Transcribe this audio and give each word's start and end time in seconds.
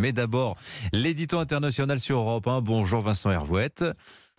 Mais 0.00 0.12
d'abord, 0.12 0.56
l'édito 0.94 1.38
international 1.38 2.00
sur 2.00 2.20
Europe 2.20 2.46
1. 2.46 2.62
Bonjour 2.62 3.02
Vincent 3.02 3.30
Hervouette. 3.30 3.84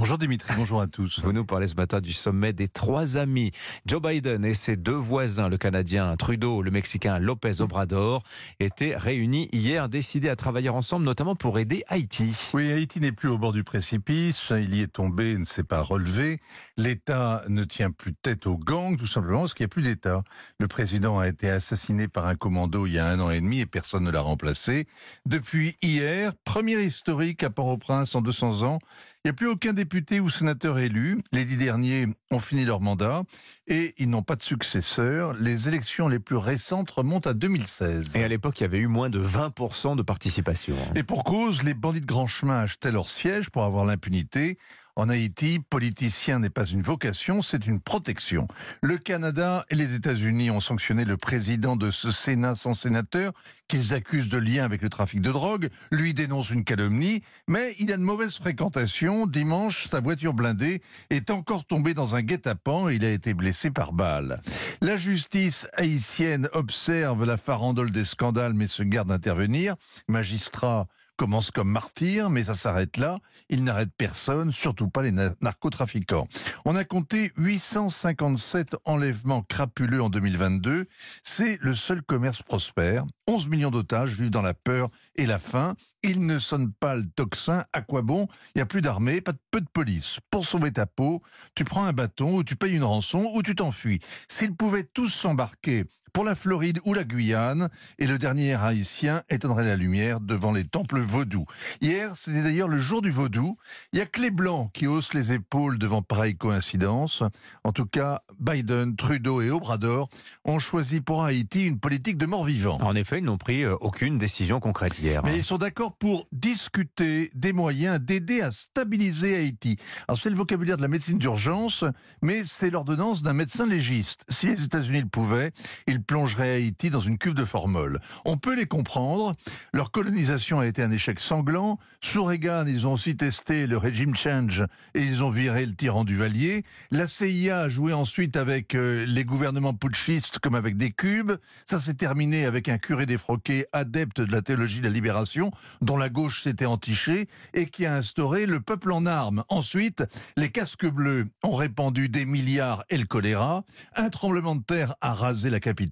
Bonjour 0.01 0.17
Dimitri, 0.17 0.51
bonjour 0.58 0.82
à 0.82 0.88
tous. 0.88 1.19
Vous 1.19 1.32
nous 1.32 1.46
parlez 1.46 1.67
ce 1.67 1.75
matin 1.75 2.01
du 2.01 2.11
sommet 2.11 2.53
des 2.53 2.67
trois 2.67 3.17
amis. 3.17 3.51
Joe 3.85 4.01
Biden 4.01 4.43
et 4.43 4.56
ses 4.56 4.75
deux 4.75 4.95
voisins, 4.95 5.47
le 5.47 5.59
Canadien 5.59 6.16
Trudeau, 6.17 6.63
le 6.63 6.72
Mexicain 6.72 7.20
Lopez 7.20 7.61
Obrador, 7.61 8.23
étaient 8.59 8.98
réunis 8.98 9.48
hier, 9.52 9.89
décidés 9.89 10.29
à 10.29 10.36
travailler 10.36 10.70
ensemble, 10.70 11.05
notamment 11.05 11.36
pour 11.36 11.59
aider 11.59 11.83
Haïti. 11.87 12.36
Oui, 12.55 12.71
Haïti 12.71 13.00
n'est 13.00 13.11
plus 13.11 13.29
au 13.29 13.37
bord 13.37 13.54
du 13.54 13.64
précipice, 13.64 14.51
il 14.57 14.73
y 14.73 14.82
est 14.82 14.91
tombé, 14.91 15.37
ne 15.37 15.43
s'est 15.43 15.64
pas 15.64 15.82
relevé. 15.82 16.39
L'État 16.77 17.43
ne 17.47 17.63
tient 17.63 17.91
plus 17.91 18.15
tête 18.15 18.47
aux 18.47 18.57
gangs, 18.57 18.97
tout 18.97 19.05
simplement 19.05 19.41
parce 19.41 19.54
qu'il 19.54 19.65
n'y 19.65 19.70
a 19.70 19.73
plus 19.73 19.83
d'État. 19.83 20.23
Le 20.59 20.68
président 20.68 21.20
a 21.20 21.27
été 21.27 21.47
assassiné 21.47 22.07
par 22.07 22.25
un 22.25 22.33
commando 22.33 22.88
il 22.88 22.93
y 22.93 22.97
a 22.97 23.05
un 23.05 23.20
an 23.20 23.29
et 23.29 23.39
demi 23.39 23.59
et 23.59 23.68
personne 23.68 24.05
ne 24.05 24.09
l'a 24.09 24.21
remplacé. 24.21 24.88
Depuis 25.27 25.77
hier, 25.83 26.33
premier 26.43 26.81
historique 26.81 27.43
à 27.43 27.52
Port-au-Prince 27.52 28.15
en 28.15 28.21
200 28.21 28.63
ans, 28.63 28.79
il 29.24 29.28
n'y 29.28 29.30
a 29.30 29.34
plus 29.34 29.48
aucun 29.48 29.74
député 29.74 30.20
ou 30.20 30.32
sénateur 30.32 30.80
élu. 30.80 31.21
Les 31.32 31.46
dix 31.46 31.56
derniers 31.56 32.08
ont 32.32 32.40
fini 32.40 32.66
leur 32.66 32.82
mandat 32.82 33.22
et 33.68 33.94
ils 34.00 34.10
n'ont 34.10 34.24
pas 34.24 34.36
de 34.36 34.42
successeur. 34.42 35.34
Les 35.34 35.68
élections 35.68 36.08
les 36.08 36.18
plus 36.18 36.38
récentes 36.38 36.90
remontent 36.90 37.30
à 37.30 37.36
2016. 37.36 38.16
Et 38.16 38.24
à 38.24 38.28
l'époque, 38.28 38.60
il 38.60 38.64
y 38.64 38.66
avait 38.66 38.80
eu 38.80 38.88
moins 38.88 39.12
de 39.12 39.24
20% 39.24 39.96
de 39.96 40.02
participation. 40.02 40.76
Et 40.96 41.04
pour 41.04 41.24
cause, 41.24 41.62
les 41.62 41.76
bandits 41.76 42.02
de 42.02 42.08
grand 42.08 42.26
chemin 42.26 42.62
achetaient 42.62 42.92
leur 42.92 43.10
siège 43.10 43.52
pour 43.52 43.64
avoir 43.64 43.86
l'impunité. 43.86 44.58
En 44.98 45.08
Haïti, 45.08 45.59
politicien 45.70 46.40
n'est 46.40 46.50
pas 46.50 46.66
une 46.66 46.81
vocation, 46.81 47.41
c'est 47.41 47.66
une 47.66 47.80
protection. 47.80 48.48
Le 48.82 48.98
Canada 48.98 49.66
et 49.70 49.76
les 49.76 49.95
États-Unis 49.95 50.52
ont 50.52 50.59
sanctionné 50.59 51.05
le 51.05 51.16
président 51.16 51.77
de 51.77 51.91
ce 51.91 52.12
Sénat 52.12 52.55
sans 52.55 52.73
sénateur 52.73 53.32
qu'ils 53.70 53.94
accusent 53.94 54.27
de 54.27 54.38
lien 54.38 54.66
avec 54.66 54.82
le 54.82 54.90
trafic 54.90 55.22
de 55.22 55.32
drogue. 55.32 55.70
Lui 55.91 56.13
dénonce 56.13 56.49
une 56.49 56.66
calomnie, 56.66 57.22
mais 57.48 57.73
il 57.80 57.91
a 57.94 57.98
de 57.98 58.02
mauvaises 58.02 58.35
fréquentations. 58.35 59.27
Dimanche, 59.27 59.88
sa 59.90 60.01
voiture 60.01 60.34
blindée 60.34 60.82
est 61.10 61.29
encore 61.29 61.66
tombée 61.66 61.94
dans 61.94 62.16
un 62.16 62.21
guet-apens 62.21 62.90
et 62.90 62.96
il 62.96 63.05
a 63.05 63.12
été 63.12 63.34
blessé 63.34 63.71
par 63.71 63.94
balle. 63.94 64.41
La 64.81 64.97
justice 64.97 65.67
haïtienne 65.73 66.49
observe 66.51 67.23
la 67.25 67.38
farandole 67.38 67.91
des 67.91 68.03
scandales 68.03 68.53
mais 68.53 68.67
se 68.67 68.83
garde 68.83 69.07
d'intervenir. 69.07 69.75
Magistrat 70.09 70.88
commence 71.22 71.52
comme 71.52 71.69
martyr, 71.69 72.31
mais 72.31 72.45
ça 72.45 72.55
s'arrête 72.55 72.97
là. 72.97 73.19
Il 73.47 73.64
n'arrête 73.64 73.91
personne, 73.95 74.52
surtout 74.52 74.89
pas 74.89 75.03
les 75.03 75.11
narcotrafiquants. 75.11 76.28
On 76.66 76.75
a 76.75 76.83
compté 76.83 77.31
857 77.38 78.78
enlèvements 78.86 79.44
crapuleux 79.44 80.02
en 80.02 80.09
2022. 80.09 80.88
C'est 81.22 81.59
le 81.61 81.75
seul 81.75 82.02
commerce 82.02 82.41
prospère. 82.41 83.05
11 83.28 83.50
millions 83.50 83.69
d'otages 83.69 84.13
vivent 84.13 84.31
dans 84.31 84.41
la 84.41 84.55
peur 84.55 84.89
et 85.16 85.28
la 85.28 85.38
faim. 85.38 85.75
Ils 86.02 86.25
ne 86.25 86.39
sonnent 86.39 86.73
pas 86.73 86.95
le 86.95 87.08
tocsin. 87.08 87.63
À 87.72 87.81
quoi 87.81 88.02
bon? 88.02 88.28
Il 88.56 88.58
n'y 88.58 88.61
a 88.63 88.66
plus 88.66 88.81
d'armée, 88.81 89.22
pas 89.22 89.33
de 89.33 89.39
peu 89.52 89.61
de 89.61 89.69
police. 89.72 90.17
Pour 90.31 90.47
sauver 90.47 90.72
ta 90.72 90.88
peau, 90.88 91.22
tu 91.53 91.66
prends 91.66 91.85
un 91.85 91.94
bâton 91.94 92.38
ou 92.38 92.44
tu 92.44 92.56
payes 92.56 92.75
une 92.75 92.83
rançon 92.83 93.30
ou 93.35 93.44
tu 93.44 93.53
t'enfuis. 93.53 94.00
S'ils 94.28 94.56
pouvaient 94.56 94.89
tous 94.91 95.09
s'embarquer 95.09 95.85
pour 96.13 96.23
la 96.23 96.35
Floride 96.35 96.79
ou 96.85 96.93
la 96.93 97.03
Guyane, 97.03 97.69
et 97.99 98.07
le 98.07 98.17
dernier 98.17 98.55
haïtien 98.55 99.23
éteindrait 99.29 99.65
la 99.65 99.75
lumière 99.75 100.19
devant 100.19 100.51
les 100.51 100.63
temples 100.63 100.99
vaudous. 100.99 101.45
Hier, 101.81 102.11
c'était 102.15 102.43
d'ailleurs 102.43 102.67
le 102.67 102.79
jour 102.79 103.01
du 103.01 103.11
vaudou. 103.11 103.57
Il 103.93 103.99
y 103.99 104.01
a 104.01 104.05
que 104.05 104.21
les 104.21 104.31
Blancs 104.31 104.69
qui 104.73 104.87
haussent 104.87 105.13
les 105.13 105.33
épaules 105.33 105.77
devant 105.77 106.01
pareille 106.01 106.35
coïncidence. 106.35 107.23
En 107.63 107.71
tout 107.71 107.85
cas, 107.85 108.21
Biden, 108.39 108.95
Trudeau 108.95 109.41
et 109.41 109.49
Obrador 109.49 110.09
ont 110.45 110.59
choisi 110.59 111.01
pour 111.01 111.23
Haïti 111.23 111.67
une 111.67 111.79
politique 111.79 112.17
de 112.17 112.25
mort-vivant. 112.25 112.77
En 112.81 112.95
effet, 112.95 113.19
ils 113.19 113.25
n'ont 113.25 113.37
pris 113.37 113.63
euh, 113.63 113.75
aucune 113.81 114.17
décision 114.17 114.59
concrète 114.59 114.99
hier. 114.99 115.21
Mais 115.23 115.37
ils 115.37 115.43
sont 115.43 115.57
d'accord 115.57 115.95
pour 115.95 116.27
discuter 116.31 117.31
des 117.35 117.53
moyens 117.53 117.99
d'aider 117.99 118.41
à 118.41 118.51
stabiliser 118.51 119.35
Haïti. 119.35 119.77
Alors 120.07 120.17
c'est 120.17 120.29
le 120.29 120.35
vocabulaire 120.35 120.77
de 120.77 120.81
la 120.81 120.87
médecine 120.87 121.17
d'urgence, 121.17 121.83
mais 122.21 122.43
c'est 122.43 122.69
l'ordonnance 122.69 123.23
d'un 123.23 123.33
médecin 123.33 123.66
légiste. 123.66 124.23
Si 124.29 124.47
les 124.47 124.63
États-Unis 124.63 125.01
le 125.01 125.07
pouvaient, 125.07 125.51
ils 125.88 126.00
plongerait 126.01 126.51
Haïti 126.51 126.89
dans 126.89 127.00
une 127.00 127.17
cuve 127.17 127.34
de 127.34 127.45
formol. 127.45 128.00
On 128.25 128.38
peut 128.38 128.56
les 128.56 128.66
comprendre. 128.66 129.35
Leur 129.73 129.91
colonisation 129.91 130.59
a 130.59 130.67
été 130.67 130.81
un 130.84 130.91
échec 130.91 131.19
sanglant. 131.19 131.79
Sous 132.01 132.23
Reagan, 132.23 132.66
ils 132.67 132.88
ont 132.88 132.94
aussi 132.94 133.16
testé 133.16 133.67
le 133.67 133.78
régime 133.78 134.16
change 134.16 134.66
et 134.94 135.01
ils 135.01 135.23
ont 135.23 135.29
viré 135.29 135.66
le 135.66 135.73
tyran 135.73 136.03
du 136.03 136.16
Valier. 136.16 136.63
La 136.89 137.07
CIA 137.07 137.59
a 137.59 137.69
joué 137.69 137.94
ensuite 137.94 138.38
avec 138.38 138.75
euh, 138.75 139.06
les 139.07 139.23
gouvernements 139.23 139.73
putschistes 139.73 140.39
comme 140.39 140.56
avec 140.56 140.78
des 140.78 140.91
cubes. 140.91 141.34
Ça 141.66 141.79
s'est 141.79 141.94
terminé 141.94 142.45
avec 142.45 142.69
un 142.69 142.78
curé 142.78 143.06
défroqué 143.06 143.66
adepte 143.73 144.22
de 144.22 144.31
la 144.31 144.41
théologie 144.41 144.79
de 144.79 144.85
la 144.85 144.94
libération 144.94 145.51
dont 145.81 145.97
la 145.97 146.09
gauche 146.09 146.41
s'était 146.41 146.66
entichée 146.66 147.28
et 147.53 147.68
qui 147.68 147.85
a 147.85 147.95
instauré 147.95 148.45
le 148.45 148.59
peuple 148.59 148.91
en 148.91 149.06
armes. 149.06 149.44
Ensuite, 149.50 150.03
les 150.38 150.50
casques 150.50 150.88
bleus 150.88 151.28
ont 151.44 151.56
répandu 151.56 152.09
des 152.09 152.25
milliards 152.25 152.83
et 152.89 152.97
le 152.97 153.06
choléra. 153.06 153.63
Un 153.95 154.09
tremblement 154.09 154.56
de 154.56 154.63
terre 154.63 154.95
a 155.01 155.13
rasé 155.13 155.50
la 155.50 155.59
capitale 155.59 155.91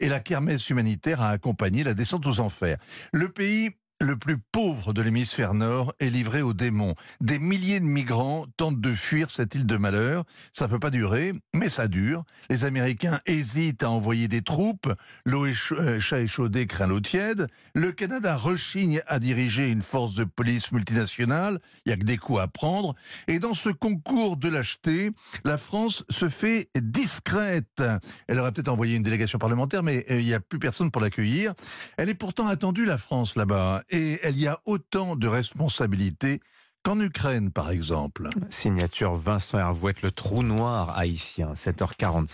et 0.00 0.08
la 0.08 0.20
kermesse 0.20 0.68
humanitaire 0.70 1.20
a 1.20 1.30
accompagné 1.30 1.84
la 1.84 1.94
descente 1.94 2.26
aux 2.26 2.40
enfers. 2.40 2.78
Le 3.12 3.28
pays 3.28 3.70
le 4.04 4.16
plus 4.16 4.38
pauvre 4.38 4.92
de 4.92 5.00
l'hémisphère 5.00 5.54
nord 5.54 5.94
est 5.98 6.10
livré 6.10 6.42
aux 6.42 6.52
démons. 6.52 6.94
Des 7.20 7.38
milliers 7.38 7.80
de 7.80 7.86
migrants 7.86 8.44
tentent 8.56 8.80
de 8.80 8.94
fuir 8.94 9.30
cette 9.30 9.54
île 9.54 9.64
de 9.64 9.76
malheur. 9.76 10.24
Ça 10.52 10.68
peut 10.68 10.78
pas 10.78 10.90
durer, 10.90 11.32
mais 11.54 11.70
ça 11.70 11.88
dure. 11.88 12.24
Les 12.50 12.64
Américains 12.64 13.18
hésitent 13.26 13.82
à 13.82 13.90
envoyer 13.90 14.28
des 14.28 14.42
troupes. 14.42 14.92
L'eau 15.24 15.46
euh, 15.46 16.00
chat 16.00 16.20
échaudé 16.20 16.66
craint 16.66 16.86
l'eau 16.86 17.00
tiède. 17.00 17.46
Le 17.74 17.92
Canada 17.92 18.36
rechigne 18.36 19.00
à 19.06 19.18
diriger 19.18 19.70
une 19.70 19.82
force 19.82 20.14
de 20.14 20.24
police 20.24 20.70
multinationale. 20.70 21.58
Il 21.86 21.90
y 21.90 21.92
a 21.92 21.96
que 21.96 22.04
des 22.04 22.18
coups 22.18 22.40
à 22.40 22.46
prendre. 22.46 22.94
Et 23.26 23.38
dans 23.38 23.54
ce 23.54 23.70
concours 23.70 24.36
de 24.36 24.50
lâcheté, 24.50 25.12
la 25.44 25.56
France 25.56 26.04
se 26.10 26.28
fait 26.28 26.68
discrète. 26.78 27.82
Elle 28.28 28.38
aurait 28.38 28.52
peut-être 28.52 28.68
envoyé 28.68 28.96
une 28.96 29.02
délégation 29.02 29.38
parlementaire, 29.38 29.82
mais 29.82 30.04
euh, 30.10 30.20
il 30.20 30.26
n'y 30.26 30.34
a 30.34 30.40
plus 30.40 30.58
personne 30.58 30.90
pour 30.90 31.00
l'accueillir. 31.00 31.54
Elle 31.96 32.10
est 32.10 32.14
pourtant 32.14 32.46
attendue, 32.46 32.84
la 32.84 32.98
France, 32.98 33.34
là-bas 33.34 33.82
et 33.94 34.18
elle 34.22 34.36
y 34.36 34.48
a 34.48 34.60
autant 34.66 35.14
de 35.14 35.28
responsabilités 35.28 36.40
qu'en 36.82 37.00
Ukraine, 37.00 37.50
par 37.50 37.70
exemple. 37.70 38.28
Signature 38.50 39.14
Vincent 39.14 39.58
Hervouette, 39.58 40.02
le 40.02 40.10
trou 40.10 40.42
noir 40.42 40.98
haïtien, 40.98 41.52
7h45. 41.54 42.22